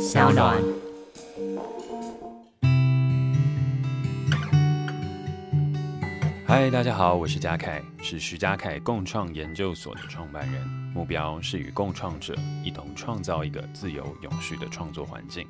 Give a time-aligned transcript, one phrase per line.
[0.00, 0.58] 小暖。
[6.46, 12.34] 嗨，大家好，我是嘉凯，是徐嘉凯共创研究所的创办人，目标是与共创者
[12.64, 15.46] 一同创造一个自由永续的创作环境。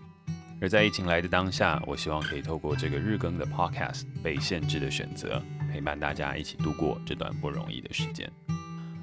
[0.61, 5.41] 而在疫情来的当下，我希望可以透过这个日更的 Podcast《被限制的选择》，
[5.73, 8.29] 陪伴大家一起度过这段不容易的时间。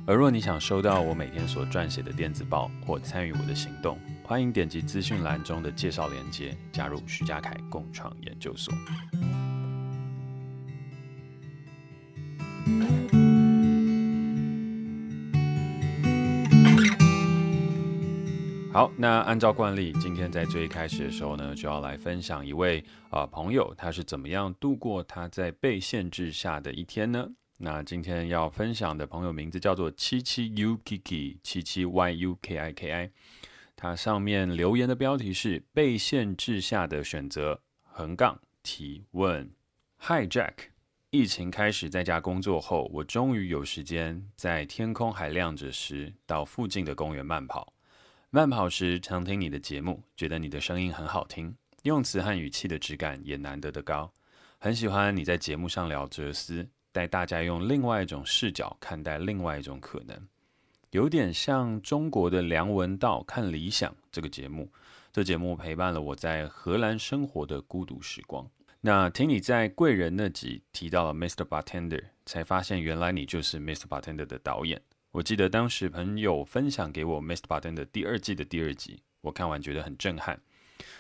[0.06, 3.98] 而若你想收到我每天所撰写的电子报或参与我的行动，
[4.28, 8.74] 欢迎点击资讯栏中的介绍链接，加入徐家凯共创研究所。
[18.74, 27.30] 好，那按照惯例，今天在最一开始的时候呢，就要来分享一位啊、朋友，他是怎么样度过他在被限制下的一天呢？
[27.60, 33.12] 那今天要分享的朋友名字叫做七七 U Kiki，七七 Y U K I K I，
[33.80, 39.48] 它上面留言的标题是被限制下的选择横杠提问。
[40.00, 40.54] Hi Jack，
[41.12, 47.72] 疫情开始在家工作后，我终于有时间在天空还亮着时，到附近的公园慢跑。
[48.32, 54.12] 慢跑时常听你的节目，觉得你的声音很好听，用词和语气的质感也难得的高。
[54.58, 60.28] 很喜欢你在节目上聊哲思，带大家用另外一种视角看待另外一种可能，
[60.92, 64.72] 有点像中国的梁文道看理想这个节目。
[65.12, 68.48] 这节目陪伴了我在荷兰生活的孤独时光。
[68.82, 71.44] 那听你在贵人那集提到了 Mr.
[71.44, 73.88] Bartender，才发现原来你就是 Mr.
[73.88, 74.82] Bartender 的导演。
[75.12, 77.48] 我记得当时朋友分享给我《Mr.
[77.48, 80.40] Bartender》第二季的第二集，我看完觉得很震撼，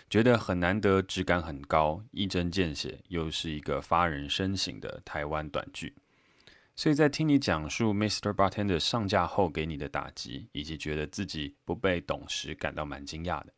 [0.10, 5.94] 觉得很难得，质感很高，一针见血，又是一个发人深省的台湾短剧。
[6.78, 8.32] 所以在听你讲述《Mr.
[8.32, 13.54] Bartender》上架后给你的打击，以及觉得自己不被懂时，感到蛮惊讶的。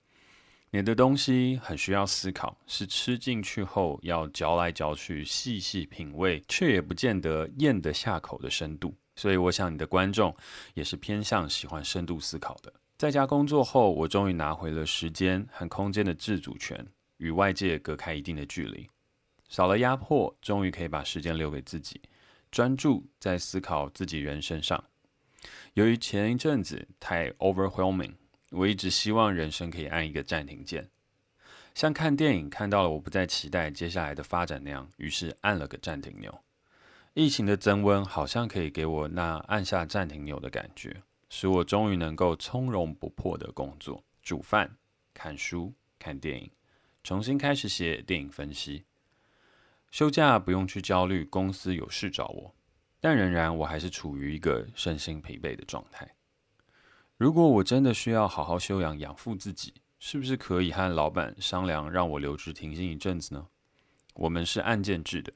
[0.72, 8.96] 你的东西很需要思考，是吃进去后要嚼来嚼去，细细品味，却也不见得咽得下口的深度。
[9.18, 10.34] 所以，我想你的观众
[10.74, 12.72] 也是偏向喜欢深度思考的。
[12.98, 16.88] 在家工作后，我终于拿回了时间和空间的自主权，
[17.18, 18.88] 与外界隔开一定的距离，
[19.50, 22.00] 少了压迫，终于可以把时间留给自己，
[22.52, 24.84] 专注在思考自己人生上。
[25.74, 28.14] 由于前一阵子太 overwhelming，
[28.52, 30.90] 我一直希望人生可以按一个暂停键，
[31.76, 36.44] 像看电影看到了我不再期待接下来的发展那样，于是按了个暂停钮。
[37.14, 44.78] 疫情的增温好像可以给我那按下暂停钮的感觉，使我终于能够从容不迫的工作、煮饭、
[45.14, 46.50] 看书、看电影，
[47.04, 48.84] 重新开始写电影分析。
[49.92, 52.56] 休假不用去焦虑公司有事找我，
[53.00, 56.16] 但仍然我还是处于一个身心疲惫的状态。
[57.18, 63.48] 如果我真的需要好好休养养护自己，是不是可以和老板商量让我留职停薪一阵子呢？
[64.14, 65.34] 我们是案件制的。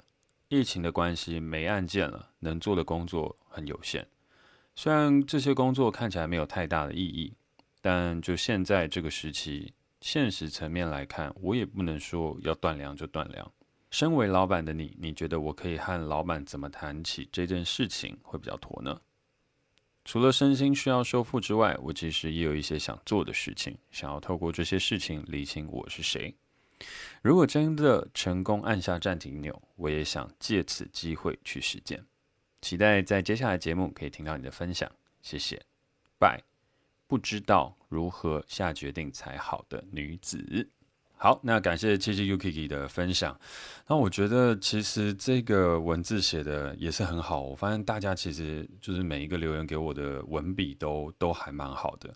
[0.50, 4.08] 疫情的关系，没案件了，能做的工作很有限。
[4.76, 7.34] 虽然这些工作看起来没有太大的意义，
[7.82, 13.52] 但就现在这个时期，现实层面来看，我也不能说要断粮就断粮。
[13.94, 19.00] 身为老板的你，你觉得我可以和老板怎么谈起这件事情会比较妥呢？
[20.04, 26.34] 除了身心需要修复之外，我其实也有一些想做的事情，想要透过这些事情理清我是谁。
[27.22, 32.04] 如果真的成功按下暂停钮，我也想借此机会去实践。
[32.64, 35.64] 期待在接下来节目可以听到你的分享，谢谢。
[36.18, 36.42] 拜。
[37.06, 40.68] 不知道如何下决定才好的女子。
[41.24, 43.40] 好，那感谢七七 U K K 的分享。
[43.88, 52.14] 那我觉得其实这个文字写的也是很好，我发现大家其实就是每一个留言给我的文笔都都还蛮好的。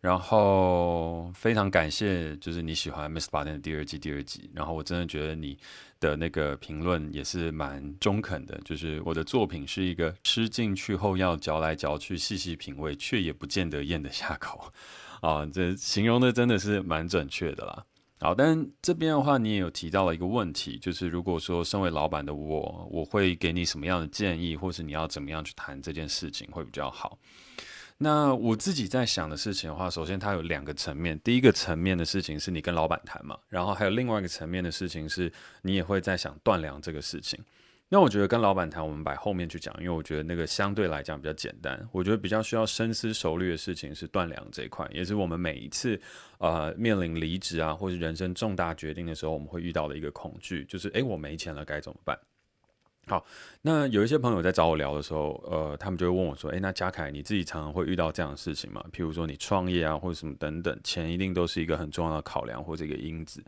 [0.00, 4.50] 然后非常感谢，就是你喜欢《Miss b a r t o n》的第二季第二集。
[4.52, 5.56] 然后我真的觉得你
[6.00, 14.72] 的那个评论也是蛮中肯的，就是我的作品是一个吃进去后要嚼来嚼去、细细品味，却也不见得咽得下口
[15.20, 15.46] 啊。
[15.46, 17.84] 这形容的真的是蛮准确的啦。
[18.22, 27.18] 好，但这边的话，你也有提到了一个问题，就是如果说身为老板的我，我会给你什么样的建议，或是你要怎么样去谈这件事情会比较好？
[27.98, 31.18] 那我自己在想的事情的话，首先它有两个层面。
[31.24, 35.32] 第一个层面的事情是你跟老板谈嘛，然后还有另外一个层面的事情是
[35.62, 37.38] 你也会在想断粮这个事情。
[37.92, 41.78] 那我觉得跟老板谈，我们摆后面去讲，因为我觉得那个相对来讲比较简单。
[41.92, 46.00] 我觉得比较需要深思熟虑的事情是断粮这一块，也是我们每一次
[46.38, 52.18] 呃面临离职啊，或是人生重大决定的时候，我们会遇到的一个恐惧，就是诶，我没钱了该怎么办？
[53.08, 53.22] 好，
[53.60, 58.82] 那有一些朋友在找我聊的时候，呃，他们就会问我说：“诶，那嘉凯，你自己常常会遇到这样的事情吗？
[58.90, 63.44] 譬如说你创业啊，或者什么等等，钱一定都是一个很重要的考量或者一个因子。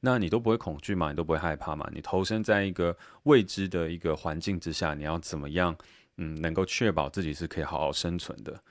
[0.00, 1.10] 那你都不会恐惧嘛？
[1.10, 1.88] 你都不会害怕嘛？
[1.92, 5.76] 你投身在一个未知的一个环境之下，你要怎么样，
[6.16, 8.62] 嗯，能够确保自己是可以好好生存的？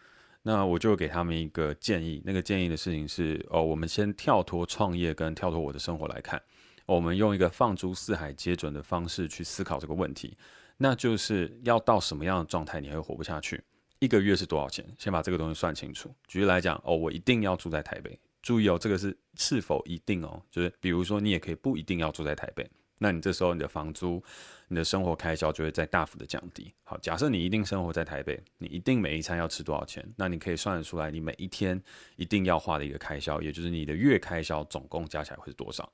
[0.44, 6.42] 那我就给他们一个建议，那个建议的事情是：哦，我们先跳脱创业跟跳脱我的生活来看。”
[6.88, 10.38] 我们用一个放诸四海皆准的方式去思考这个问题，
[10.78, 13.60] 那就是要到什么样的状态你会活不下去？
[13.98, 14.86] 一个月是多少钱？
[15.00, 16.14] 先把这个东西算清楚。
[16.28, 18.16] 举例来讲，哦，我一定要住在台北。
[18.46, 20.40] 注意哦，这个是是否一定哦？
[20.52, 22.70] 就是比如说，你也可以不一定要住在台北，
[23.00, 24.24] 那你这时候你的房租、
[24.68, 26.72] 你的生活开销就会在大幅的降低。
[26.84, 30.08] 好，假设你一定生活在台北，你一定每一餐要吃多少钱？
[30.16, 31.82] 那你可以算得出来，你每一天
[32.18, 35.92] 一定要花的一个开销，也就是你的月开销总共加起来会是多少？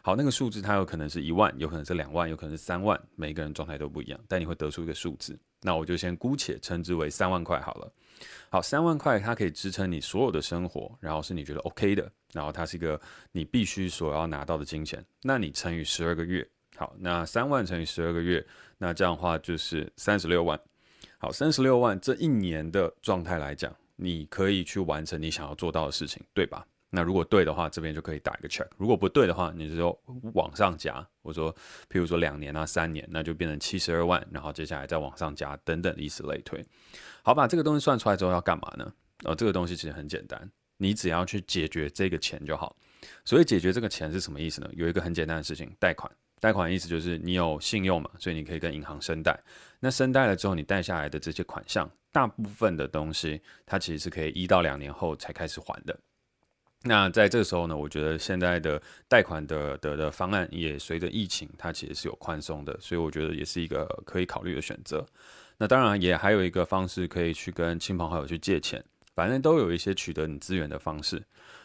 [0.00, 5.36] 好，那个数字它有可能是一万，有可能是两万，有可能是三万，每个人状态都不一样，但你会得出一个数字。
[5.62, 7.92] 那我就先姑且称之为三万块好了。
[8.50, 13.00] 好，三万块它可以支撑你所有的生活，然后是你觉得 OK 的，然后它是一个
[13.30, 15.04] 你必须所要拿到的金钱。
[15.22, 18.44] 那你乘以十二个月，好，那三万乘以十二个月，
[18.78, 20.58] 那这样的话就是三十六万。
[21.18, 26.66] 好，三十六万这一年的状态来讲，你可以去完成你想要做到的事情，对吧？
[26.90, 30.02] 那如果对的话，这边就可以打一个 check；如果不对的话，你就说
[30.34, 31.06] 往上加。
[31.22, 31.54] 我说，
[31.90, 36.64] 譬如说两年啊、三年，那就变成七十二万，然后接下来再往上加，等等，以此类推。
[37.22, 38.92] 好，把这个东西算出来之后要干嘛呢？
[39.24, 42.74] 哦，这个东西其实很简单，你只要去解决这个钱就好。
[43.24, 44.70] 所以解决这个钱是什么意思呢？
[44.72, 46.10] 有一个很简单的事情，贷款。
[46.40, 49.38] 贷款意思就是你有信用嘛，所以你可以跟银行申贷。
[49.80, 55.98] 那申贷了之后，你贷下来的这些款项，大部分的东西，它其实是可以一到两年后才开始还的。
[56.84, 65.04] 那在这个时候呢，我觉得现在的贷款的的的方案也随着疫情，它其实是有宽松的，所以我觉得也是一个可以考虑的选择。
[65.56, 68.82] 那当然也还有一个方式可以去跟亲朋好友去借钱，
[69.16, 71.20] 反正都有一些取得你资源的方式。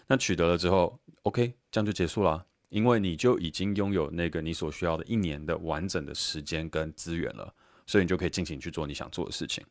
[0.07, 7.53] 那取得了之后，OK，这样就结束了，因为你就已经拥有那个你所需要的一年的完整的时间跟资源了，
[7.85, 9.63] 所以你就可以尽情去做你想做的事情。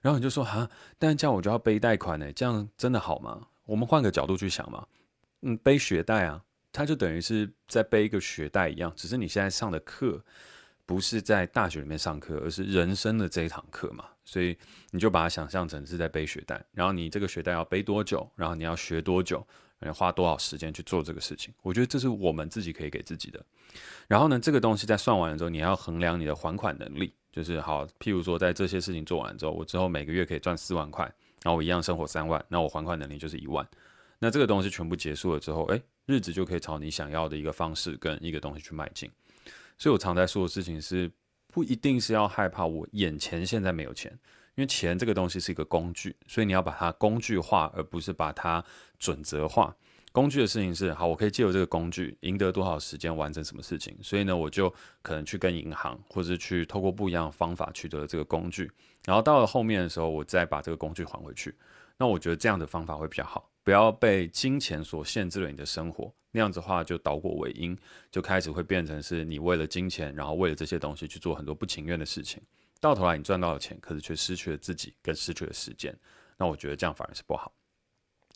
[0.00, 0.66] 然后你就说哈，
[0.98, 3.46] 但这样我就要背贷款呢，这样真的好吗？
[3.70, 4.84] 我们换个角度去想嘛，
[5.42, 10.20] 嗯，背学贷啊，它就等于是在背一个学贷一样，只是你现在上的课
[10.84, 14.58] 不是在大学里面上课，而是人生的这一堂课嘛，所以
[14.90, 19.46] 你就把它想象成是在背学贷，然后你这个学贷要背多久，然后你要学多久，
[19.78, 23.40] 然后花多少时间去做这个事情，我觉得这是我们自己可以给自己的。
[24.08, 31.08] 然后呢，这个东西在算完了之后，你要衡量你的还款能力，就是好，譬如说在这些事情做完之后，我之后每个月可以赚四万块。
[31.42, 33.66] 然后我一样生活三万，那我还款能力就是一万。
[34.18, 39.10] 那这个东西全部结束了之后，诶，日子就可以朝你想要的一个方式跟一个东西去迈进。
[39.78, 41.10] 所以我常在说的事情是，
[41.48, 44.12] 不一定是要害怕我眼前现在没有钱，
[44.56, 48.62] 因为钱这个东西是一个工具，所以你要把它工具化，而不是把它
[48.98, 49.74] 准则化。
[50.12, 54.68] 工具的事情是好，我可以借由这个工具赢得多少时间完成什么事情，所以呢，我就
[55.02, 58.70] 可能去跟银行，或者是去透过不一样的方法取得这个工具，
[59.04, 61.54] 然后到了后面的时候，我再把这个工具还回去。
[61.96, 67.76] 那我觉得这样的方法会比较好，不要被金钱所限制了你的生活，那样子的话就倒果为因，
[68.10, 72.42] 就开始会变成是你为了金钱，然后为了这些东西去做很多不情愿的事情，
[72.80, 75.94] 到头来你赚到了钱，可是却失去了自己，跟失去了时间。
[76.38, 77.52] 那我觉得这样反而是不好。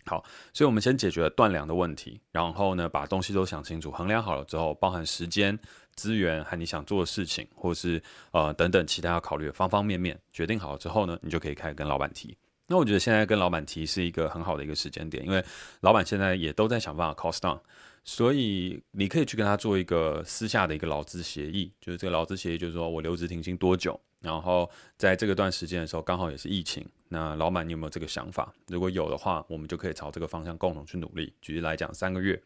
[0.06, 0.22] 好，
[0.52, 5.58] 所以我们先解决了断粮的问题，然后呢，把东西都想清楚，衡量好了之后，包含时间、
[5.94, 12.36] 资源和你想做的事情，或是呃等等其他要考虑的方方面面，决定好了之后呢，你就可以开始跟老板提。
[12.66, 15.44] 那我觉得现在跟老板提是一个很好的一个时间点，因为
[15.80, 17.58] 老板现在也都在想办法 cost down，
[18.04, 23.98] 所以你可以去跟他做一个私下的一个劳资协议，就是这个劳资协议就是说我留职停薪多久。
[24.20, 26.82] 然后在这个段时间的时候，刚好也是疫情。
[27.08, 28.52] 那老板，你有没有这个想法？
[28.68, 31.32] 如果有的话，我们就可以朝这个方向共同去努力。
[31.40, 32.40] 举例来讲，三个月，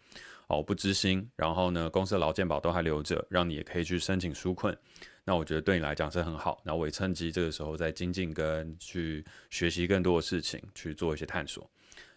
[0.49, 4.77] 哦，不知薪，然后呢，公司的劳健保都还留着，让你也可以去申请纾困。
[5.25, 6.61] 那我觉得对你来讲是很好。
[6.65, 11.71] 那我也趁机这个时候再精进跟去学习更多的事情，去做一些探索。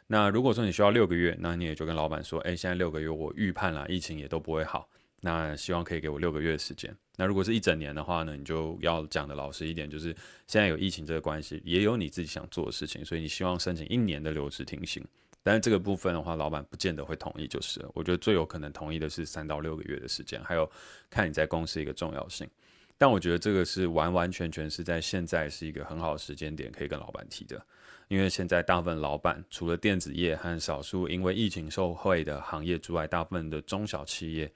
[0.07, 4.89] 那如果说你需要六个月，那你也就跟老板说，哎，现在六个月我预判了疫情也都不会好。
[5.21, 6.93] 那希望可以给我六个月的时间。
[7.21, 10.07] 那如果是一整年的话呢，你就要讲的老实一点，就是
[10.47, 15.05] 现在有疫情这个关系，也有你自己想做的事情，所以你希望申请一年的留职停薪。
[15.43, 17.79] 但是这个部分的话，老板不见得会同意，就是。
[17.93, 20.67] 我觉得最有可能同意的是三到六个月的时间，还有
[21.11, 22.49] 看你在公司一个重要性。
[22.97, 27.63] 但我觉得这个是完完全全是在现在是一个很好的时间点可以跟老板提的，
[28.07, 34.51] 因为现在大部分老板除了电子业和少数因为疫情受惠的行业之外，大部分的中小企业。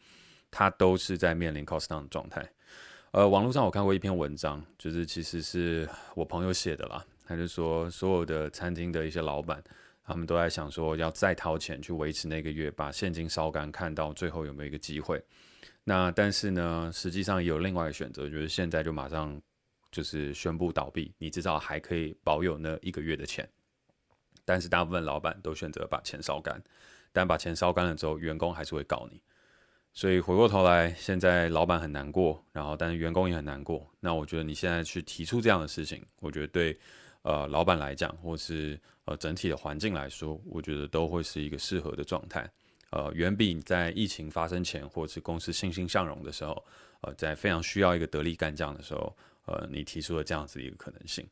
[0.51, 2.48] 它都是在面临 cost down 的状态，
[3.15, 7.01] 呃，网络上我看过一篇文章，就是其实是我朋友写的啦。
[7.25, 9.63] 他就说，所有的餐厅的一些老板，
[10.03, 15.24] 他们都在想说，要再掏钱去维持那个月，把现金烧干，看到最后有没有一个机会。
[15.86, 19.41] 那但是呢，实际上也有另外一个选择，就是现在就马上
[19.93, 23.50] 就是宣布倒闭，你至少还可以保有那一个月的钱。
[24.43, 26.62] 但是大部分老板都选择把钱烧干，
[27.13, 29.22] 但把钱烧干了之后，员工还是会告你。
[29.98, 33.90] 所以回过头来，现在老板很难过，然后但是员工也很难过。
[34.02, 36.78] 那我觉得你现在去提出这样的事情，我觉得对
[37.22, 42.46] 呃老板来讲，或是呃整体的环境来说，我觉得都会是一个适合的状态。
[42.90, 46.62] 呃，远比你在疫情发生前，或是公司欣欣向荣的时候，
[47.00, 51.25] 呃，在非常需要一个得力干将的时候，呃，你提出了这样子一个可能性。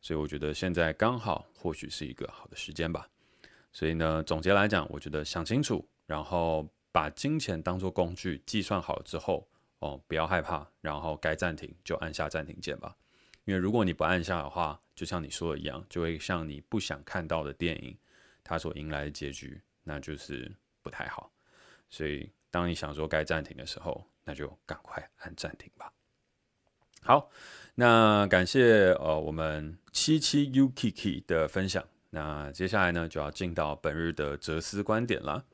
[0.00, 3.06] 所以我觉得现在刚好或许是一个好的时间吧。
[3.72, 6.68] 所以呢，总结来讲，我觉得想清楚，然后。
[6.92, 12.96] 把金钱当做工具计算好了之后，哦，不要害怕，然后该暂停就按下暂停键吧。
[13.44, 17.96] 因为如果你不按下的话，就像你说的一样，就会像你不想看到的电影，
[18.44, 21.30] 它所迎来的结局，那就是不太好。
[21.88, 25.90] 所以，当你想说该暂停的时候，那就赶快按暂停吧。
[27.02, 27.30] 好，
[27.76, 31.82] 那感谢呃我们七七 U K K 的分享。
[32.10, 35.44] 那接下来呢，就要进到本日的哲思观点了。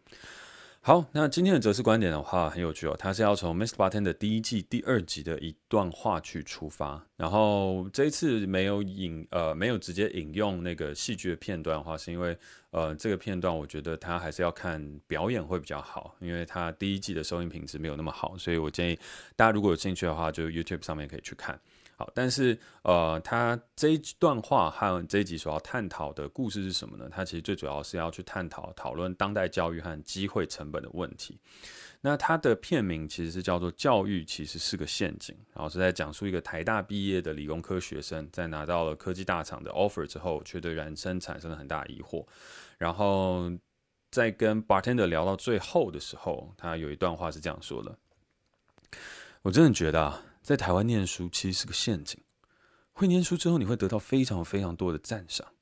[0.87, 3.75] 好，那今天的哲思观点的话很有趣哦，它是要从《Mr.
[3.75, 12.37] Bartender》第一季第二集的一段话去出发，然后这一次没有引呃没有直接引用那个戏剧的片段的话，是因为
[12.69, 18.99] 呃这个片段我觉得它还是要看表演会比较好，因为它第一季的收音品质没有那么好，所以我建议
[19.37, 21.59] 大家如果有兴趣的话，就 YouTube 上面可以去看。
[21.97, 27.09] 好，但是呃，他这一段话和这一集所要探讨的故事是什么呢？
[27.09, 31.39] 他其实最主要是要去探讨讨论当代教育和机会成本的问题。
[32.01, 42.27] 那他的片名其实是叫做《教育其实是个陷阱》，然后是在讲述一个台大毕业的理工科学生，在拿到了科技大厂的 offer 之后，却对人生产生了很大疑惑。
[42.77, 43.51] 然后
[44.11, 47.97] 在跟 bartender 聊到最后的时候，他有一段话是这样说的
[49.43, 52.23] ：“我真的觉得啊。”在台湾念书其实是个陷阱。
[52.93, 55.55] 会念书之后，你会得到非常非常多的赞赏。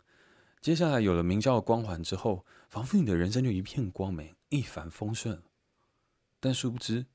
[0.60, 5.40] 接下来有了名校的光环之后，仿佛你的人生就一片光明、一帆风顺。
[6.40, 7.06] 但殊不知，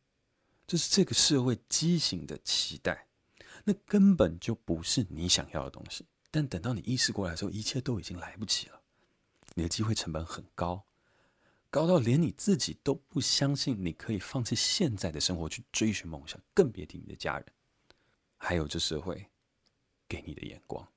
[0.66, 3.06] 这是这个社会畸形的期待，
[3.66, 6.06] 那根本就不是你想要的东西。
[6.32, 8.82] 但等到你意识过来的时候，一切都已经来不及了。
[9.56, 10.82] 你的机会成本很高。
[11.70, 17.46] 高到连你自己都不相信你可以放弃现在的生活去追寻梦想，更别提你的家人，
[18.38, 19.26] 还有这社会
[20.08, 20.88] 给你的眼光。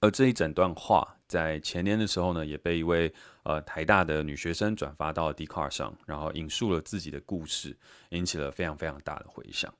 [0.00, 7.76] 而这一整段话在前年的时候呢，也被一位呃台大的女学生转发到了 Dcard 上，然后引述了自己的故事，
[8.10, 9.72] 引起了非常非常大的回响。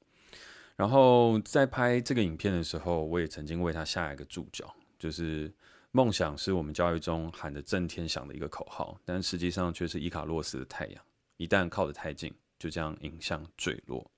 [0.76, 5.52] 然后在拍这个影片的时候，我也曾经为她下一个注脚，就是。
[5.92, 11.04] 梦想是我们教育中喊得震天响的一个口号，但实际上却是伊卡洛斯的太阳，
[11.36, 14.08] 一旦靠得太近，就这样迎向坠落。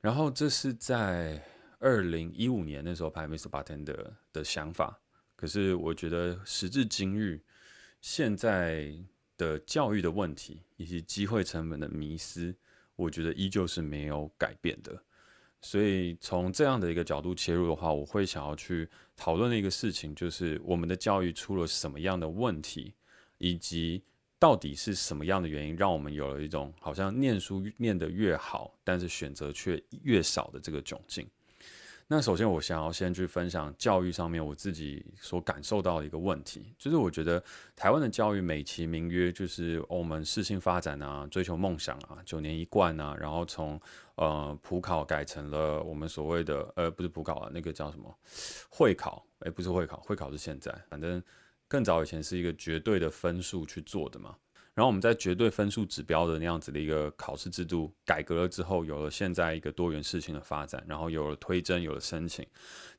[0.00, 1.44] 然后这是在
[1.78, 3.48] 二零一五年那时候拍《Mr.
[3.50, 3.94] Bartender》
[4.32, 4.98] 的想法，
[5.36, 7.40] 可是我觉得时至今日，
[8.00, 8.94] 现在
[9.36, 12.54] 的教育的问题以及机会成本的迷失，
[12.96, 15.02] 我觉得依旧是没有改变的。
[15.62, 22.94] 所以从这样的一个角度切入的话，我会想要去讨论的一个事情，就是我们的教育出了什么样的问题，
[23.36, 24.02] 以及
[24.40, 31.28] 到底是什么样的原因，让我们有了一种好像念书念得越好，但是选择却越少的这个窘境。
[32.12, 37.40] 那首先，我想要先去分享教育上面我自己所感受到的一个问题，就是我觉得
[37.76, 43.80] 台湾的教育美其名曰就是我们适性发展啊，追求梦想啊，九年一贯啊，然后从
[44.16, 48.12] 呃普考改成了我们所谓的呃不是普考啊，那个叫什么
[48.70, 49.24] 会考？
[49.40, 51.22] 诶，不是会考，会考是现在，反正
[51.70, 54.36] 更早以前是一个绝对的分数去做的嘛。
[54.74, 62.46] 然后我们在绝对分数指标的那样子的一个考试制度改革了之后，有了现在一个多元事情的发展，然后有了推甄，有了申请。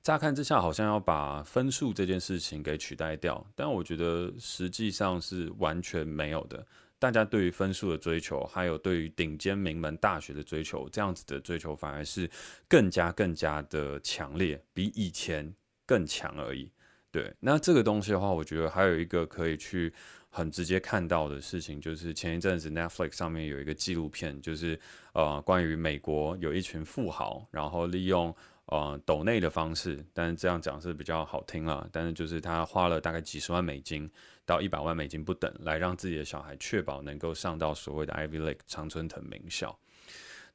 [0.04, 6.66] 乍看之下，好像要把分数这件事情给取代掉，但我觉得实际上是完全没有的。
[7.00, 12.30] 大家对于分数的追求，还有对于顶尖名门大学的追求，这样子的追求反而是
[12.68, 15.52] 更加更加的强烈，比以前
[15.88, 16.70] 更强而已。
[17.12, 19.94] 对，那这个东西的话，我觉得还有一个可以去。
[20.34, 24.80] 很直接看到的事情就是前一阵子 Netflix 上面有一个纪录片，就是
[25.12, 28.34] 呃关于美国有一群富豪，然后利用
[28.68, 34.10] 呃抖内的方式，但是这样讲是比较好听了，但是就是他花了大概几十万美金
[34.46, 39.78] 到一百万美金不等，来让自己的小孩确保能够上到所谓的 Ivy League 常春藤名校。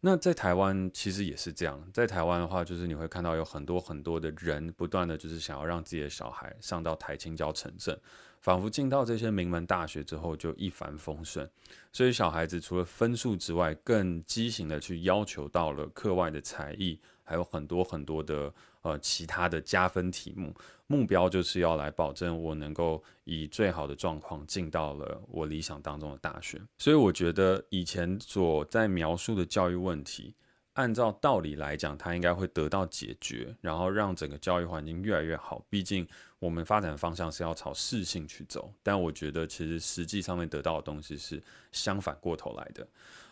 [0.06, 7.98] 那在台湾其实也是这样，在台湾的话，就是你会看到有很多很多的人不断的就是想要让自己的小孩上到台青教城镇，
[8.40, 11.50] 仿佛进到这些名门大学之后就一帆风顺，
[11.92, 18.54] 所以小孩子除了分数之外，更畸形的去要求到了课外的才艺，还有很多很多的
[18.86, 20.54] 呃其他的加分题目。
[20.88, 30.32] 目标就是要来保证我能够以最好的状况进到了我理想当中的大学，所以我觉得以前所在描述的教育问题，
[30.74, 35.60] 按照道理来讲，它应该会得到解决，然后让整个教育环境越来越好。
[35.68, 36.06] 毕竟
[36.38, 42.86] 我们发展方向是要朝适性去走，但我觉得其实实际上面得到的东西是相反过头来的。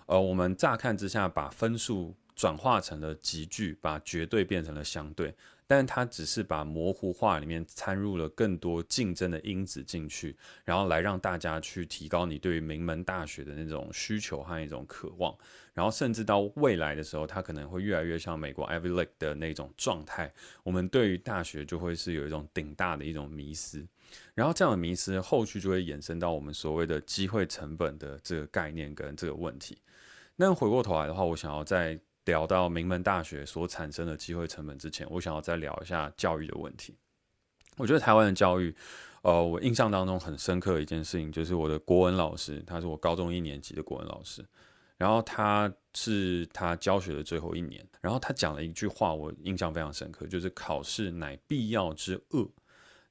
[0.07, 5.35] 呃，我们乍看之下把分数转化成了集聚，把绝对变成了相对。
[5.67, 15.35] 但它只是把模糊化里面掺入了更多竞争的因子进去，然后来让大家去提高你对于名门大学的那种需求和一种渴望，
[15.73, 20.31] 然后甚至到未来的时候，它可能会越来越像美国 Ivy League 的那种状态。
[20.63, 23.89] 我们对于大学就会是有一种顶大的一种迷思，
[24.35, 29.79] 然后这样的迷思后续就会衍生到我们所谓的机会成本的这个概念跟这个问题。
[30.37, 36.97] 那回过头来的话，我想要在聊到名门大学所产生的机会成本之前，我想要再聊一下教育的问题。
[37.77, 38.75] 我觉得台湾的教育，
[39.23, 44.45] 呃，我印象当中很深刻的一件事情，就是我的国文老师，他是我高中一年级的国文老师，
[44.97, 52.49] 然后他是他教学的最后一年，然后他讲了一句话，我印象非常深刻，就是考试乃必要之恶。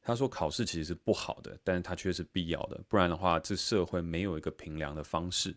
[0.01, 5.55] 他说考试其实是不好的，但是它却是必要的，不然的话，这社会没有一个评量的方式。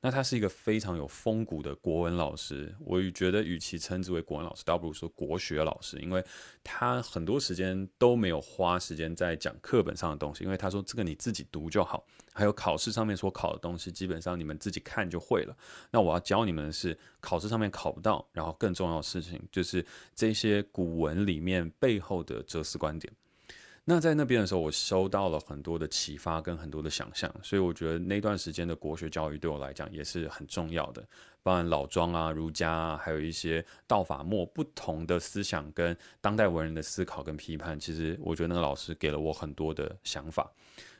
[0.00, 6.24] 那他是一个非常有风骨的国文老师，我觉得与其称之为国文老师，倒不如说国学老师，因为
[6.62, 15.56] 他很多时间都没有花时间在讲课本上的东西，因为他说这个你自己读就好，还有考试上面所考的东西，基本上你们自己看就会了。
[15.90, 23.12] 那我要教你们的是考试上面考不到，然后更重要的事情就是这些古文里面背后的哲思观点。
[23.90, 31.02] 那在那边的时候，我收到了很多的启发跟很多的想象，所以我觉得那段时间的国学教育对我来讲也是很重要的。
[31.42, 40.52] 包含老庄啊、儒家啊，还有一些道法墨不同的思想跟当代文人的思考跟批判，其实我觉得那个老师给了我很多的想法。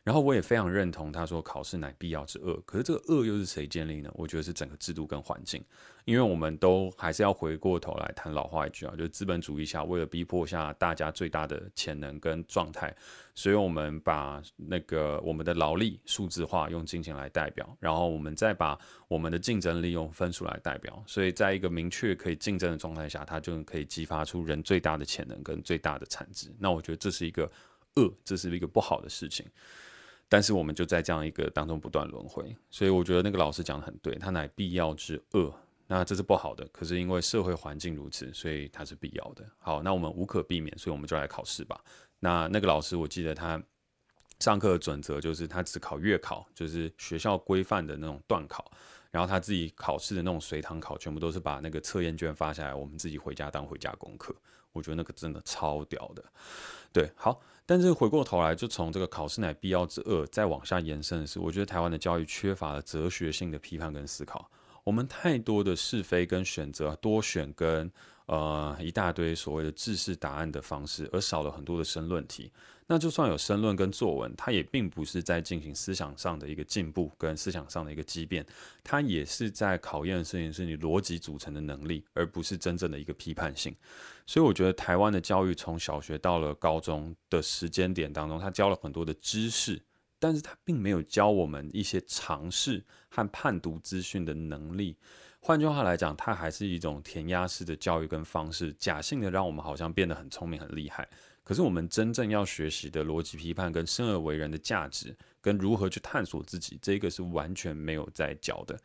[0.09, 4.11] 然后我也非常认同他说考试乃必要之恶，可是这个恶又是谁建立呢？
[4.15, 5.63] 我觉得是整个制度跟环境，
[6.07, 12.91] 因为我们都还是要回过头来谈老话一句啊，就是资本主义下为了逼迫下大家最大的潜能跟状态，
[13.35, 26.51] 所以我们把那个我们的劳力数字化，用金钱来代表，然后我们再把我们的竞争力用分数来代表，所以在一个明确可以竞争的状态下，它就可以激发出人最大的潜能跟最大的产值。
[26.59, 27.45] 那我觉得这是一个
[27.97, 29.45] 恶，这是一个不好的事情。
[30.29, 35.53] 但是我们就在这样一个当中不断轮回，所以我觉得那个老师讲得很对，他乃必要之恶，
[35.87, 36.69] 那这是不好的。
[36.69, 39.45] 可是因为社会环境如此，所以它是必要的。
[39.59, 41.83] 好，那我们无可避免，所以我们就来考试吧。
[42.21, 43.63] 那那个老师，我记得他
[44.39, 48.71] 上课的准则就是他只考月考，就是学校规范的那种段考，
[49.11, 54.35] 然后他自己考试的那种随堂考，全部都是把那个测验卷发下来，我们自己回家当回家功课。
[54.79, 56.25] 我觉得那个真的超屌的。
[56.93, 57.41] 对，好。
[57.67, 64.51] 但是回过头来，就从这个考试乃必要之恶再往下延伸的是，我觉得台湾的教育缺乏了哲学性的批判跟思考。
[64.85, 67.93] 我们太多的是非跟选择，多选跟
[68.25, 72.51] 呃一大堆所谓的知识答案的方式，而少了很多的申论题。
[72.91, 78.45] 那就算有申论跟作文，它也并不是在进行思想上的一个进步跟思想上的一个激变，
[78.83, 83.77] 它也是在考验的事情是你逻辑组成的能力，而不是真正的一个批判性。
[84.27, 89.79] 所以我觉得台湾的教育从小学到了高中的时间点当中，他教了很多的知识，
[90.19, 94.97] 但是他并没有教我们一些尝试和判读资讯的能力。
[95.41, 101.09] 换句话来讲，它还是一种填鸭式的教育跟方式，假性的让我们好像变得很聪明很厉害。
[101.49, 108.79] 可是我们真正要学习的逻辑批判跟生而为人的价值，跟如何去探索自己，这个是完全没有在教的。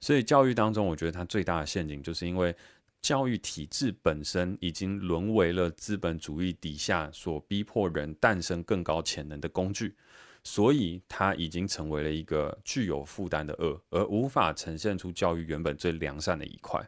[0.00, 2.54] 所以教育当中，我觉得它最大的陷阱，就是因为
[3.02, 9.96] 教育体制本身已经沦为了资本主义底下所逼迫人诞生更高潜能的工具，
[10.44, 16.80] 所以它已经成为了一个具有负担的恶，而无法呈现出教育原本最良善的一块。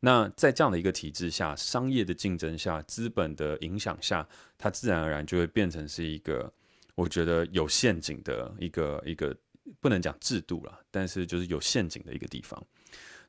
[0.00, 6.52] 那在这样的一个体制下，商业的竞争下，资本的影响下，它自然而然就会变成是一个，
[6.94, 9.36] 我觉得有陷阱的一个一个，
[9.80, 12.62] 不能讲制度了，但是就是有陷阱的一个地方。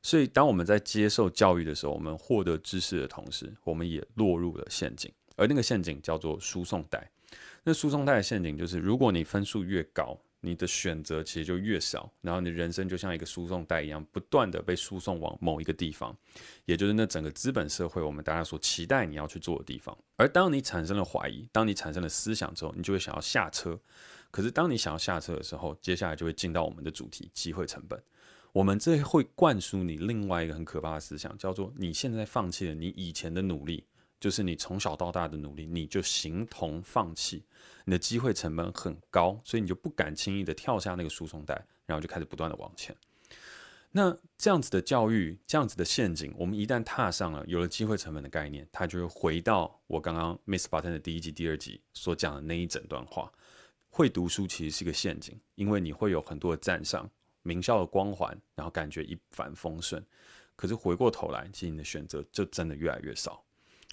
[0.02, 7.10] 所以，当我们在接受教育的时候，我们获得知识的同时，我们也落入了陷阱，而那个陷阱叫做输送带。
[7.64, 16.16] 那输送带的陷阱就是，如果你分数越高，你的选择其实就越少，然后你的人生就像一个输送带一样，不断的被输送往某一个地方，
[16.64, 19.96] 也就是那整个资本社会我们大家所期待你要去做的地方。
[20.16, 23.78] 而当你产生了怀疑，当你产生了思想之后，你就会想要下车。
[24.30, 28.00] 可是当你想要下车的时候，接下来就会进到我们的主题——机会成本。
[28.52, 33.84] 我们这会灌输你另外一个很可怕的思想，叫做你现在放弃了你以前的努力。
[34.20, 37.42] 就是你从小到大的努力，你就形同放弃，
[37.86, 41.54] 你的机会成本很高，所以你就不敢轻易的跳下那个输送带，
[41.86, 42.94] 然后就开始不断的往前。
[43.92, 53.32] 那这样子的教育，这样子的陷阱，我们一旦踏上了，有了机会成本的概念，它就会回到我刚刚 Miss Button 的第一集、第二集所讲的那一整段话。
[53.88, 57.10] 会读书其实是一个陷阱，因为你会有很多的赞赏、
[57.42, 60.00] 名校的光环，然后感觉一帆风顺。
[60.54, 63.42] 可是回过头来，其实你的选择就真的越来越少。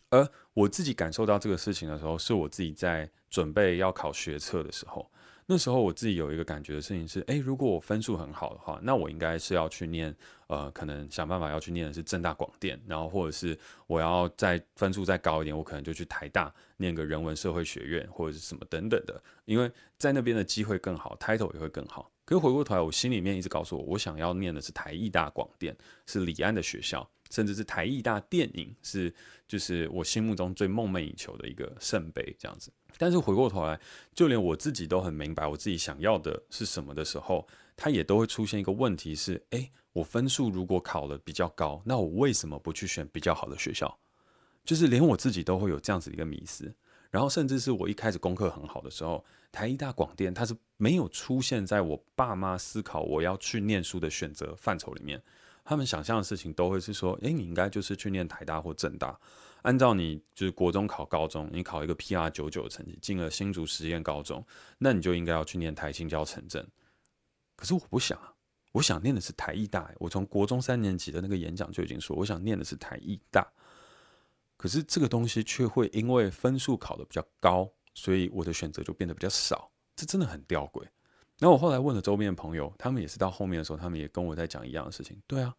[0.10, 5.10] 而我自己感受到这个事情的时候，是我自己在准备要考学测的时候。
[5.50, 10.14] 那时候我自己有一个感觉的事情是：诶，如果我分数很好的话，那我应该是要去念，
[10.48, 22.12] 呃，可能想办法要去念的是正大广电，然后或者是我要再分数再高一点，我可能就去台大念个人文社会学院或者是什么等等的，因为在那边的机会更好，title 也会更好。
[22.28, 25.74] 可是回过头来，我心里面一直告诉我，我想要念的是台艺大广电，
[26.06, 27.10] 是李安的学校。
[27.30, 29.14] 甚至是台艺大电影是，
[29.50, 32.72] 就是我心目中最梦寐以求的一个圣杯这样子。
[32.98, 33.78] 但是回过头来，
[34.14, 43.98] 就连我自己都很明白我自己想要的是什么的时候，它也都会出现一个问题是：诶，我分数如果考得比较高，那我为什么不去选比较好的学校？
[44.64, 46.74] 就是连我自己都会有这样子一个迷思。
[47.10, 55.22] 然后甚至是我一开始功课很好的时候，台艺大广电它是没有出现在我爸妈思考我要去念书的选择范畴里面。
[55.64, 59.20] 他们想象的事情都会是说，诶，你应该就是去念台大或政大，
[59.64, 64.46] 按照你就是国中考高中，你考一个 PR 九九的成绩进了新竹实验高中，
[64.78, 66.66] 那你就应该要去念台清交城镇。
[67.58, 68.34] 可是我不想啊，
[68.72, 69.92] 我想念的是台艺大。
[69.98, 73.46] 我从国中三年级的那个演讲就已经说，我想念的是台艺大。
[74.58, 79.72] 可是这个东西却会因为分数考得比较高，所以我的选择就变得比较少。
[79.96, 80.84] 这真的很吊诡。
[81.40, 85.22] 那我后来问了周边的朋友，他们也是到后面的时候，他们也跟我在讲一样的事情。
[85.28, 85.56] 对啊，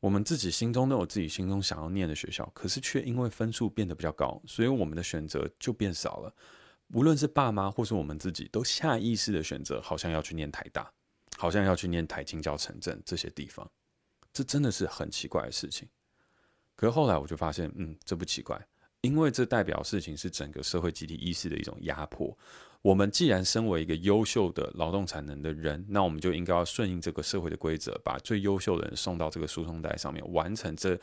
[0.00, 6.34] 我们自己心中都有自己心中想要念的学校，可是却因为分数变得比较高，所以我们的选择就变少了。
[6.88, 10.90] 无论是爸妈或是我们自己，都下意识的选择，好像要去念台大，
[11.36, 13.70] 好像要去念台清交城镇这些地方。
[14.32, 15.88] 这真的是很奇怪的事情。
[16.78, 18.56] 可是后来我就发现，嗯，这不奇怪，
[19.00, 22.38] 因为这代表事情是整个社会集体意识的一种压迫。
[22.82, 30.96] 我们既然身为一个优秀的劳动产能的人，那我们就应该要顺应这个社会的规则，把最优秀的人送到这个输送带上面，完成这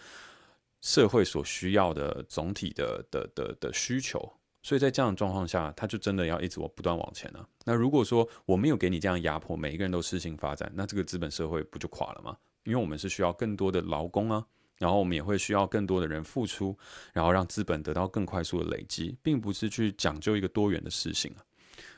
[0.80, 4.32] 社会所需要的总体的的的的需求。
[4.64, 7.46] 所以在这样的状况下，他就真的要一直我不断往前了。
[7.66, 12.38] 那如果说我没有给你这样压迫，每一个人都适性发展，那这个资本社会不就垮了吗？
[12.64, 14.44] 因为我们是需要更多的劳工啊，
[14.78, 16.78] 然后我们也会需要更多的人付出，
[17.14, 21.34] 然后让资本得到更快速的累积，并不是去讲究一个多元的事情。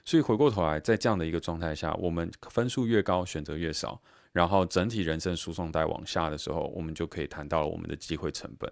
[0.04, 8.72] 所以回过头来，在这样的一个状态下，我们分数越高，选择越少，然后整体人生输送带往下的时候，我们就可以谈到了我们的机会成本。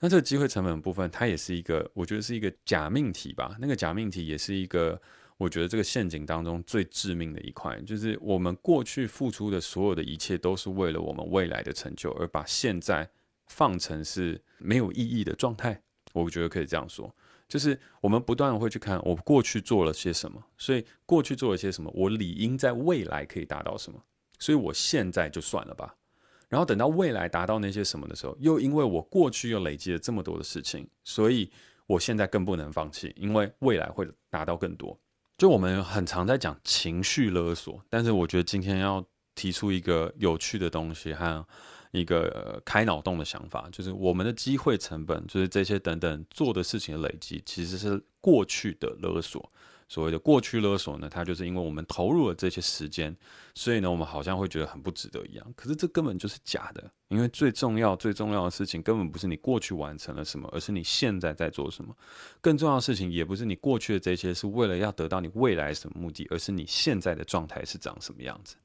[0.00, 3.56] 那这个机会成本部分，它也是一个，我觉得是一个假命题吧。
[3.60, 5.00] 那个假命题也是一个，
[5.42, 13.10] 我觉得这个陷阱当中最致命的一块，就是我们过去付出的所有的一切，都是为了我们未来的成就，而把现在
[13.48, 15.82] 放成是没有意义的状态。
[16.12, 17.12] 我觉得可以这样说。
[17.48, 24.00] 就是我们不断会去看我过去做了些什么，所以过去做了些什么，我理应在未来可以达到什么，
[24.38, 25.96] 所以我现在就算了吧。
[26.48, 31.50] 然后等到未来达到那些什么的时候，又因为我过去又累积了这么多的事情，所以
[31.88, 34.96] 我现在更不能放弃，因为未来会达到更多。
[35.38, 41.46] 就我们很常在讲情绪勒索，但是我觉得今天要提出一个有趣的东西和。
[41.92, 49.52] 一个、开脑洞的想法，就是我们的机会成本，就是这些等等做的事情的累积，其实是过去的勒索。
[49.92, 53.14] 所谓的过去勒索呢，它就是因为我们投入了这些时间，
[53.54, 55.52] 所以呢，我们好像会觉得很不值得一样。
[55.54, 61.94] 可是这根本就是假的，因为最重要、最重要的事情，根本不是你过去完成了什么，而是你现在在做什么。
[62.40, 68.56] 更重要的事情，也不是你过去的这些是为了要得到你未来什么目的，而是你现在的状态是长什么样子。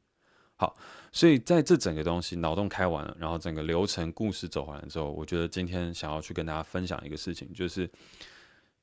[0.56, 0.78] 好，
[1.12, 7.90] 所以在这整个东西脑洞开完了，然后整个流程故事走完了之后，我觉得今天想要去跟大家分享一个事情，就是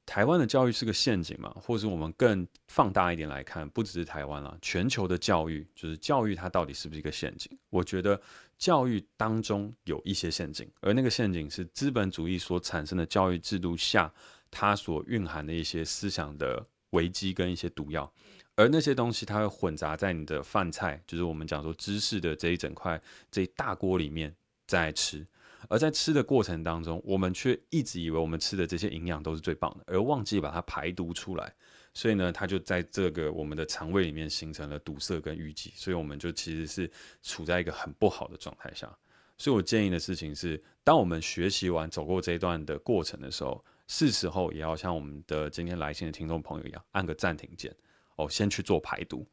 [0.06, 7.50] 台湾的教育是个陷阱嘛，或是我们更放大一点来看，不只是台湾了，全球的教育就是教育它到底是不是一个陷阱？
[7.70, 8.20] 我觉得
[8.58, 14.12] 教育当中有一些陷阱，而那个陷阱是资本主义所产生的教育制度下
[14.50, 18.12] 它所蕴含的一些思想的危机跟一些毒药。
[18.56, 24.32] 而那些东西它会混杂在你的饭菜，就是我们讲说芝士的这一整块这一大锅里面
[24.66, 25.26] 在吃。
[25.68, 31.54] 而在吃的过程当中，我们却一直以为我们吃的这些营养都是最棒的，而忘记把它排毒出来。
[31.92, 36.90] 所以呢，它就在这个我们的肠胃里面形成了堵塞跟淤积，所以我们就其实是
[37.22, 38.92] 处在一个很不好的状态下。
[39.38, 47.74] 所以我建议的事情是，当我们学习完走过这一段的过程的时候，是时候也要像我们的今天来信的听众朋友一样，按个暂停键
[48.16, 49.24] 哦，先去做排毒。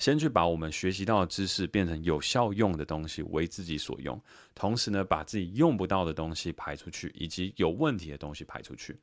[0.00, 4.20] 先去把我们学习到的知识变成有效用的东西，为自己所用。
[4.54, 8.96] 同时呢，把自己用不到的东西排出去，以及有问题的东西排出去。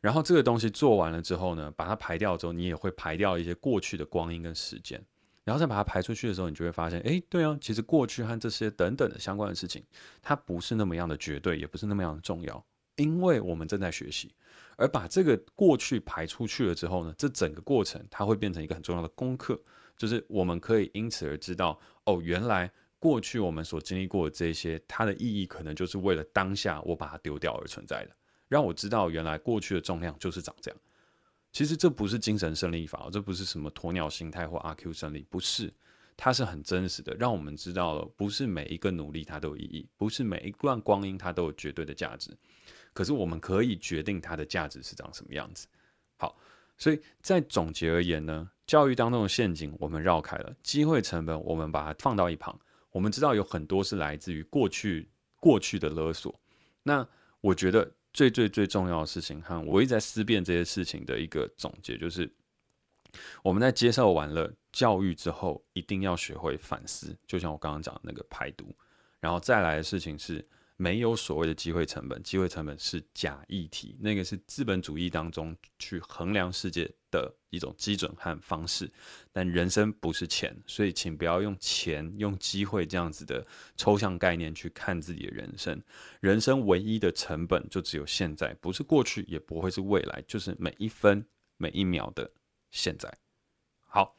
[0.00, 5.00] 然后这个东西做完了之后呢，把它排掉之后，你也会排掉一些过去的光阴跟时间。
[5.44, 9.84] 然后再把它排出去的时候，你就会发现，哎，对啊，其实过去和这些等等的相关的事情，
[10.22, 12.64] 它不是那么样的绝对，也不是那么样的重要，
[12.96, 14.34] 因为我们正在学习。
[14.76, 19.60] 而把这个过去排出去了之后呢，这整个过程它会变成一个很重要的功课。
[19.96, 28.16] 就是我们可以因此而知道，哦，原来过去我们所经历过的这些，它的意义可能就是为了当下我把它丢掉而存在的，
[28.48, 30.80] 让我知道原来过去的重量就是长这样。
[31.52, 35.70] 其实这不是精神胜利法，这不是什么鸵鸟心态或阿 Q 胜利，不是，
[36.16, 42.34] 它是很真实的，让我们知道了，不是每一个努力它都有意义，不是每一段光阴它都有绝对的价值，
[42.94, 45.66] 可是我们可以决定它的价值是长什么样子。
[46.82, 52.58] 所以在总结而言呢，教育当中的陷阱我们绕开了，机会成本我们把它放到一旁。
[52.90, 56.34] 我们知道有很多是来自于过去过去的勒索。
[56.82, 57.06] 那
[57.40, 62.28] 我觉得最最最重要的事情，和我一直在思辨这些事情的一个总结，就是
[63.44, 67.16] 我们在接受完了教育之后，一定要学会反思。
[67.28, 68.74] 就像我刚刚讲的那个排毒，
[69.20, 70.44] 然后再来的事情是。
[70.82, 78.90] 没有所谓的机会成本，机会成本是假议题，那个是资本主义当中去衡量世界的一种基准和方式。
[79.30, 85.80] 但人生不是钱，所以请不要用钱、用机会这样子的抽象概念去看自己的人生。
[86.18, 91.24] 人生唯一的成本就只有现在，不是过去，也不会是未来，就是每一分
[91.58, 92.28] 每一秒的
[92.72, 93.08] 现在。
[93.86, 94.16] 好。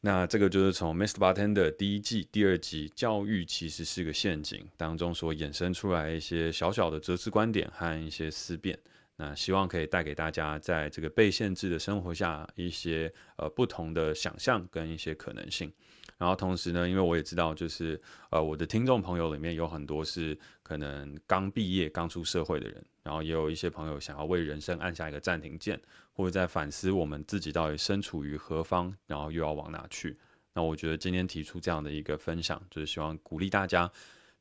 [0.00, 1.18] 那这个就是从《Mr.
[1.18, 8.78] Bartender》第一季第二集“教育其实是个陷阱”当中所衍生出来一些小小的哲思观点和一些思辨。
[9.16, 15.72] 那希望可以带给大家在这个被限制的生活下一些呃不同的想象跟一些可能性。
[16.18, 25.80] 然后同时呢，因为我也知道，就是呃，我的听众朋友里面有很多是可能刚毕业、刚出社会的人，然后也有一些朋友想要为人生按下一个暂停键，
[26.16, 30.18] 或者在反思我们自己到底身处于何方，然后又要往哪去。
[30.54, 33.90] 那我觉得今天提出这样的一个分享，就是希望鼓励大家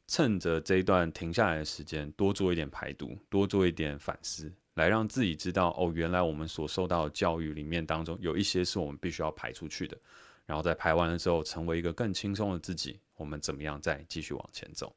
[0.08, 9.98] 趁着这一段停下来的时间，多做一点排毒，多做一点反思，来让自己知道哦，原来我们所受到的教育里面当中有一些是我们必须要排出去的。
[10.46, 14.96] 然后在排完了之后，成为一个更轻松的自己，我们怎么样再继续往前走？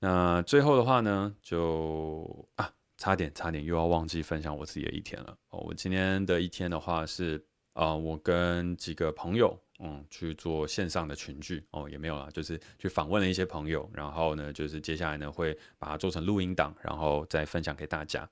[0.00, 2.70] 那最后的话呢，就啊，
[3.04, 5.36] 差点差点又要忘记分享我自己的一天了。
[5.50, 7.36] 哦，我今天的一天的话是
[7.74, 18.26] 啊、呃，我跟几个朋友嗯去做线上的群聚哦，也没有啦，就是去访问了一些朋友，然后呢，就是接下来呢会把它做成录音档，然后再分享给大家。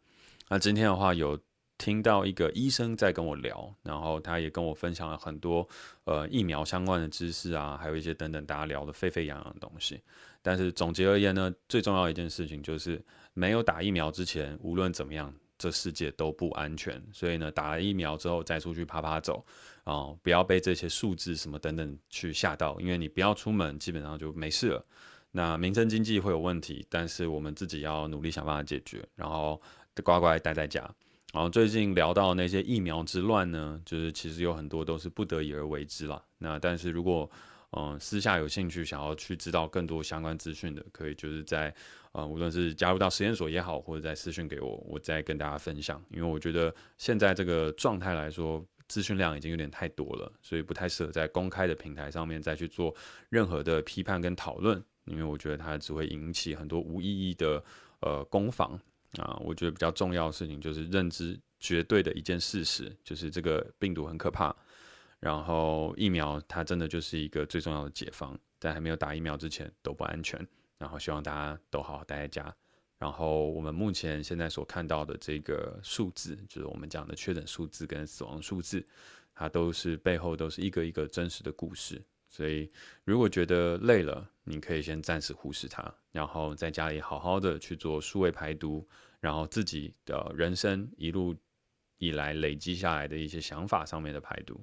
[0.49, 1.39] 那今天的话有。
[1.79, 5.69] 听到一个医生在跟我聊，然后他也跟我分享了很多
[6.05, 10.01] 呃疫苗相关的知识啊，还有一些等等大家聊得沸沸扬扬的东西。
[10.43, 17.03] 但是总结而言呢，最重要一件事情就是没有打疫苗之前，无论怎么样，这世界都不安全。
[17.12, 19.45] 所以呢，打了疫苗之后再出去趴趴走
[19.85, 24.85] 啊，不要被这些数字什么等等去吓到，因为你不要出门，基本上就没事了。
[25.31, 29.61] 那民生经济会有问题，但是我们自己要努力想办法解决，然后
[30.05, 30.81] 乖乖待在家。
[31.33, 36.23] 然后最近聊到那些疫苗之乱呢，就是其实有很多都是不得已而为之啦。
[36.37, 37.31] 那但是如果
[37.77, 41.75] 嗯私下有兴趣想要去知道更多相关资讯的，可以就是在
[42.13, 46.03] 呃无论是加入到实验所也好，或者在私讯给我，我再跟大家分享。
[46.11, 52.95] 因为我觉得现在这个状态来说，资讯量已经有点太多了，所以不太适合在公开的平台上面再去做
[53.31, 57.63] 任何的批判跟讨论，因为我觉得它只会引起很多无意义的
[58.01, 58.79] 呃攻防。
[59.19, 64.55] 啊，我觉得比较重要的事情就是认知绝对的一件事实，就是这个病毒很可怕。
[65.23, 70.45] 然后疫苗它真的就是一个最重要的解方，在还没有打疫苗之前都不安全。
[70.79, 72.53] 然后希望大家都好好待在家。
[72.99, 78.85] 然后我们目前现在所看到的这个数字，就是我们讲的确诊数字跟死亡数字，
[79.33, 82.03] 它都是背后都是一个一个真实的故事。
[82.29, 82.69] 所以，
[83.05, 88.85] 如果觉得累了，你可以先暂时忽视它，然后在家里好好的去做数位排毒，
[89.21, 91.33] 然后自己的人生一路
[91.99, 94.61] 以来累积下来的一些想法上面的排毒。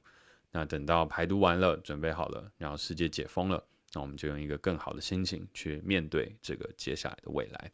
[0.52, 7.72] 那等到排毒完了，准备好了，然后世界解封了，那我们就用一个更好的心情去面对这个接下来的未来。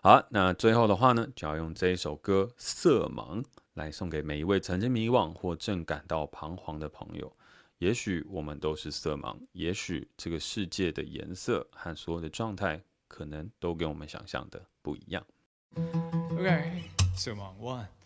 [0.00, 3.42] 好，那最后的话呢，就要用这一首歌《色盲》
[3.74, 7.30] 来送给每一位曾经迷惘或正感到彷徨的朋友。
[7.78, 15.24] 也许我们都是色盲，也许这个世界的颜色和所有的状态，可能都跟我们想象的不一样。
[16.30, 16.82] OK，
[17.16, 18.03] 色盲，one。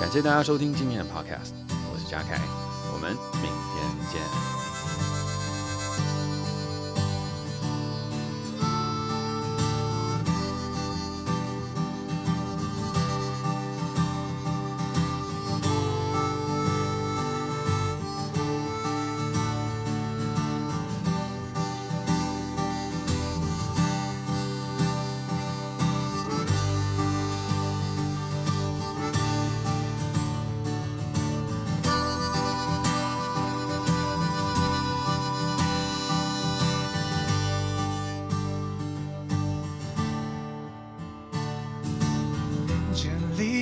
[0.00, 1.52] 感谢大家收听今天的 Podcast，
[1.92, 2.40] 我是嘉凯，
[2.92, 4.69] 我们明天见。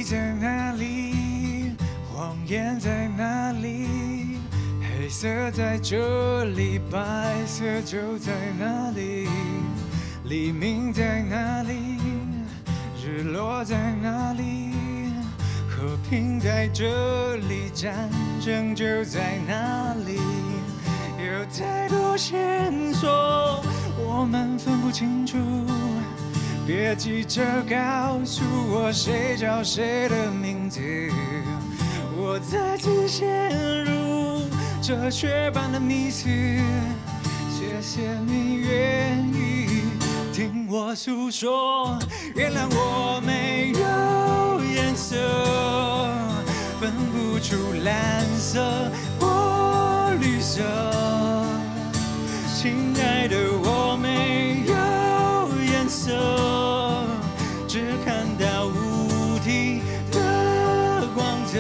[0.09, 1.77] 在哪里？
[2.11, 4.39] 谎言在哪里？
[4.81, 9.29] 黑色在这里，白色就在哪里？
[10.25, 11.99] 黎明在哪里？
[13.05, 14.73] 日落在哪里？
[15.69, 18.09] 和平在这里，战
[18.41, 20.19] 争就在哪里？
[21.19, 23.63] 有太多线索，
[23.99, 25.37] 我们分不清楚。
[26.69, 30.83] 别急着告诉我谁叫谁的名字，
[32.15, 34.43] 我再次陷入
[34.83, 36.29] 这雪般的迷思。
[37.49, 39.85] 谢谢你愿意
[40.31, 41.99] 听我诉说，
[42.35, 45.17] 原谅我没有颜色，
[46.79, 48.61] 分不出蓝色
[49.19, 50.61] 或绿色，
[52.55, 54.48] 亲爱的，我没
[57.69, 61.59] 只看到无尽的光泽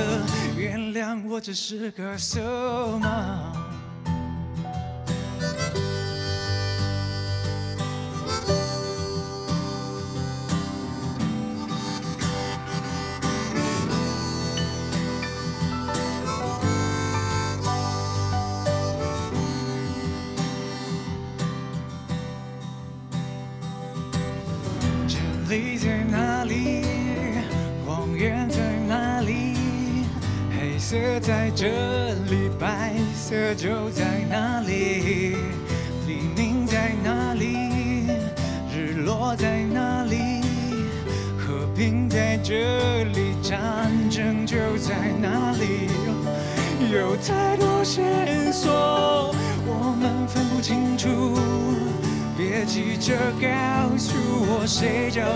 [0.56, 2.40] 原谅我只是个色
[3.02, 3.77] 盲。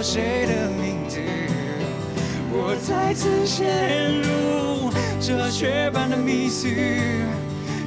[0.02, 1.20] 谁的名字，
[2.50, 4.90] 我再次陷入。
[5.20, 6.66] 这血般的迷思，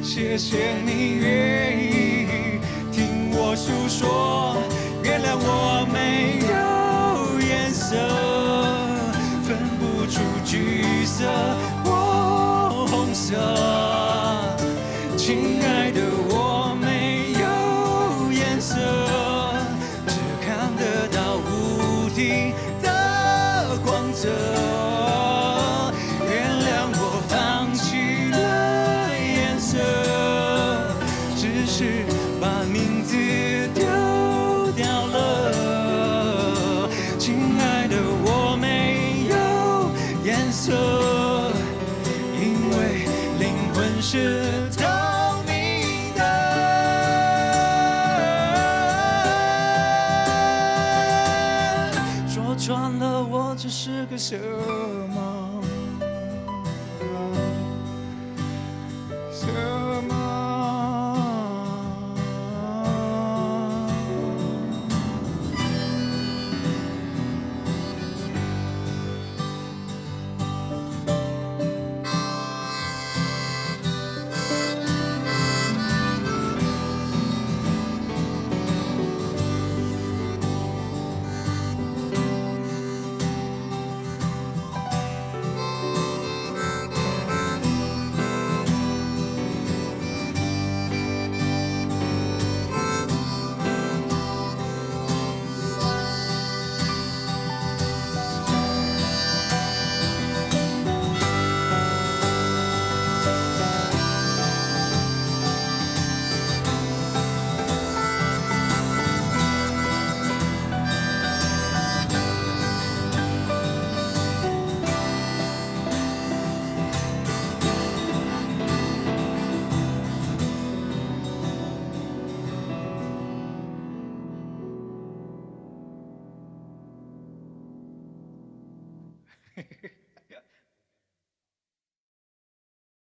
[0.01, 4.55] 谢谢你愿意听我诉说，
[5.03, 6.55] 原谅我没有
[7.45, 7.97] 颜色，
[9.43, 11.25] 分不出橘色